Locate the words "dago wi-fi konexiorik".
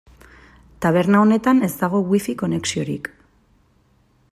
1.83-3.13